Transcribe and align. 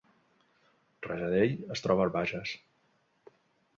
Rajadell 1.07 1.53
es 1.75 1.85
troba 1.87 2.07
al 2.09 2.13
Bages 2.17 2.55